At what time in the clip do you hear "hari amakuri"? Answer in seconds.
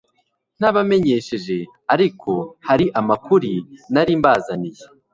2.67-3.51